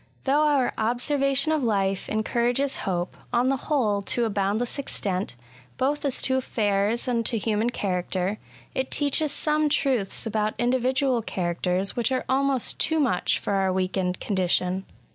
Though 0.23 0.41
our 0.41 0.73
observation 0.79 1.51
of 1.51 1.61
life 1.61 2.09
encourages 2.09 2.77
hope, 2.89 3.15
on 3.31 3.49
the 3.49 3.55
whole, 3.69 4.01
to 4.01 4.25
a 4.25 4.31
boundless 4.31 4.79
extent, 4.79 5.35
both 5.77 6.03
as 6.05 6.23
184 6.23 6.27
ESSAYS. 6.27 6.27
to 6.27 6.37
affairs 6.37 7.07
and 7.07 7.25
to 7.27 7.37
human 7.37 7.69
character^ 7.69 8.37
it 8.73 8.89
teaches 8.89 9.31
some 9.31 9.69
truths 9.69 10.25
about 10.25 10.57
isdiyidual 10.57 11.27
characters 11.27 11.95
which 11.95 12.11
are 12.11 12.25
almost 12.27 12.79
too 12.79 12.99
much 12.99 13.37
for 13.37 13.53
our 13.53 13.71
weakened 13.71 14.19
condition. 14.19 14.85